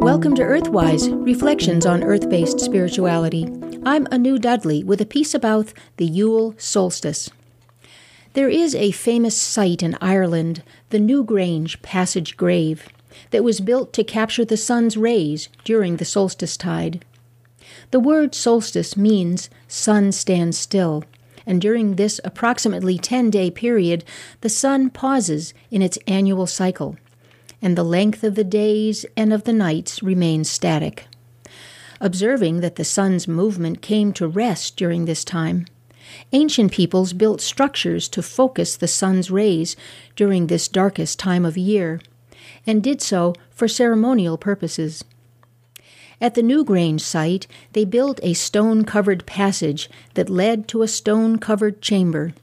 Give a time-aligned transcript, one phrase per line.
[0.00, 3.48] Welcome to Earthwise Reflections on Earth based Spirituality.
[3.84, 7.28] I'm Anu Dudley with a piece about the Yule solstice.
[8.34, 12.88] There is a famous site in Ireland, the Newgrange Passage Grave,
[13.32, 17.04] that was built to capture the sun's rays during the solstice tide.
[17.90, 21.02] The word solstice means sun stands still,
[21.44, 24.04] and during this approximately 10 day period,
[24.42, 26.96] the sun pauses in its annual cycle
[27.60, 31.06] and the length of the days and of the nights remains static.
[32.00, 35.66] Observing that the sun's movement came to rest during this time,
[36.32, 39.76] ancient peoples built structures to focus the sun's rays
[40.16, 42.00] during this darkest time of year,
[42.66, 45.04] and did so for ceremonial purposes.
[46.20, 51.38] At the Newgrange site, they built a stone covered passage that led to a stone
[51.38, 52.34] covered chamber.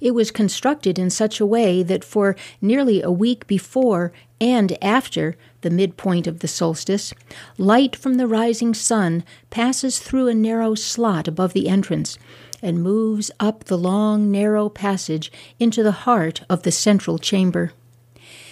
[0.00, 5.36] It was constructed in such a way that for nearly a week before and after
[5.62, 7.14] the midpoint of the solstice,
[7.58, 12.18] light from the rising sun passes through a narrow slot above the entrance
[12.62, 17.72] and moves up the long, narrow passage into the heart of the central chamber.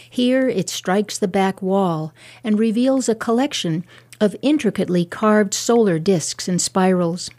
[0.08, 2.12] Here it strikes the back wall
[2.44, 3.84] and reveals a collection
[4.20, 7.30] of intricately carved solar disks and spirals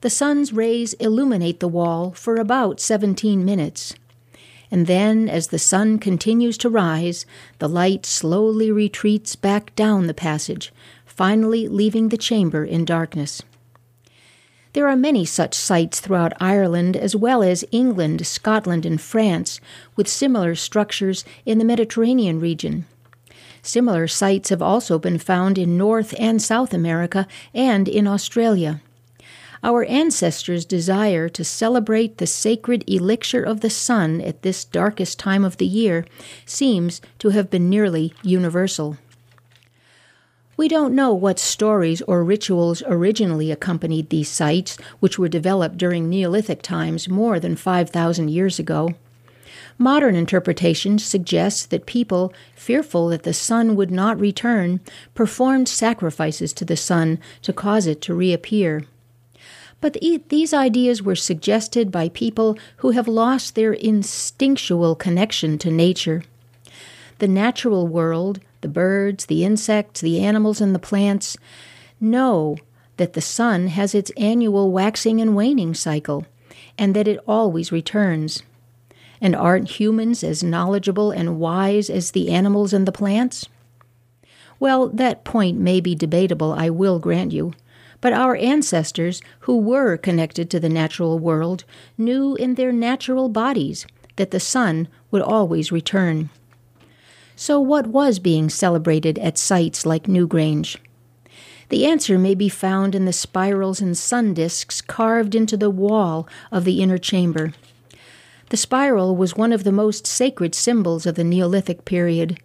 [0.00, 3.94] the sun's rays illuminate the wall for about 17 minutes.
[4.70, 7.24] And then, as the sun continues to rise,
[7.58, 10.72] the light slowly retreats back down the passage,
[11.06, 13.42] finally leaving the chamber in darkness.
[14.74, 19.60] There are many such sites throughout Ireland, as well as England, Scotland, and France,
[19.96, 22.84] with similar structures in the Mediterranean region.
[23.62, 28.80] Similar sites have also been found in North and South America and in Australia.
[29.62, 35.44] Our ancestors' desire to celebrate the sacred elixir of the sun at this darkest time
[35.44, 36.04] of the year
[36.46, 38.96] seems to have been nearly universal.
[40.56, 46.08] We don't know what stories or rituals originally accompanied these sites, which were developed during
[46.08, 48.90] Neolithic times more than 5,000 years ago.
[49.76, 54.80] Modern interpretations suggest that people, fearful that the sun would not return,
[55.14, 58.84] performed sacrifices to the sun to cause it to reappear.
[59.80, 59.96] But
[60.28, 66.24] these ideas were suggested by people who have lost their instinctual connection to nature.
[67.18, 71.36] The natural world, the birds, the insects, the animals, and the plants,
[72.00, 72.56] know
[72.96, 76.26] that the sun has its annual waxing and waning cycle,
[76.76, 78.42] and that it always returns.
[79.20, 83.48] And aren't humans as knowledgeable and wise as the animals and the plants?
[84.60, 87.52] Well, that point may be debatable, I will grant you.
[88.00, 91.64] But our ancestors, who were connected to the natural world,
[91.96, 93.86] knew in their natural bodies
[94.16, 96.30] that the sun would always return.
[97.34, 100.76] So, what was being celebrated at sites like Newgrange?
[101.68, 106.26] The answer may be found in the spirals and sun disks carved into the wall
[106.50, 107.52] of the inner chamber.
[108.50, 112.40] The spiral was one of the most sacred symbols of the Neolithic period.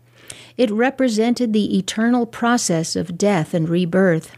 [0.58, 4.32] It represented the eternal process of death and rebirth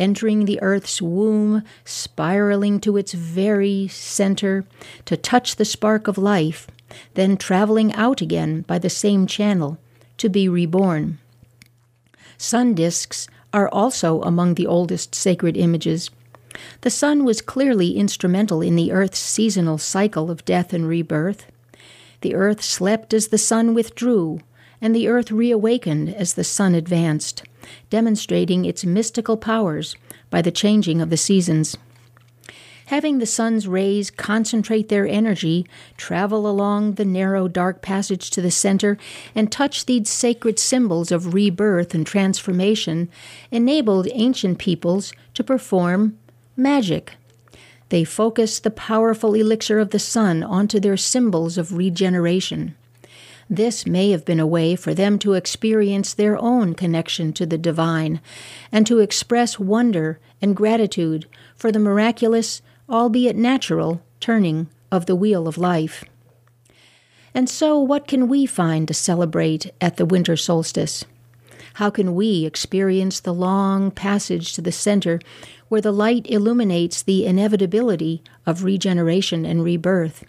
[0.00, 4.64] entering the earth's womb, spiraling to its very center
[5.04, 6.66] to touch the spark of life,
[7.14, 9.78] then traveling out again by the same channel
[10.16, 11.18] to be reborn.
[12.38, 16.10] Sun disks are also among the oldest sacred images.
[16.80, 21.46] The sun was clearly instrumental in the earth's seasonal cycle of death and rebirth.
[22.22, 24.40] The earth slept as the sun withdrew,
[24.80, 27.44] and the earth reawakened as the sun advanced,
[27.90, 29.96] demonstrating its mystical powers
[30.30, 31.76] by the changing of the seasons.
[32.86, 35.64] Having the sun's rays concentrate their energy,
[35.96, 38.98] travel along the narrow, dark passage to the center,
[39.32, 43.08] and touch these sacred symbols of rebirth and transformation
[43.52, 46.18] enabled ancient peoples to perform
[46.56, 47.14] magic.
[47.90, 52.74] They focused the powerful elixir of the sun onto their symbols of regeneration.
[53.52, 57.58] This may have been a way for them to experience their own connection to the
[57.58, 58.20] divine
[58.70, 61.26] and to express wonder and gratitude
[61.56, 66.04] for the miraculous, albeit natural, turning of the wheel of life.
[67.34, 71.04] And so, what can we find to celebrate at the winter solstice?
[71.74, 75.18] How can we experience the long passage to the center
[75.68, 80.24] where the light illuminates the inevitability of regeneration and rebirth?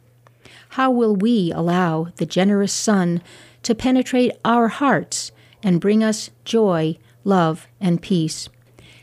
[0.72, 3.22] How will we allow the generous sun
[3.64, 5.32] to penetrate our hearts
[5.62, 8.48] and bring us joy, love, and peace?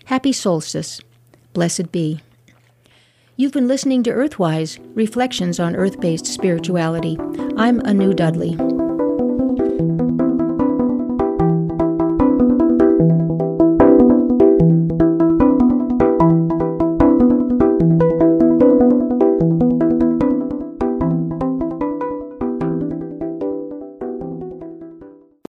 [0.07, 1.01] Happy solstice.
[1.53, 2.21] Blessed be.
[3.37, 7.19] You've been listening to Earthwise Reflections on Earth based Spirituality.
[7.57, 8.78] I'm Anu Dudley.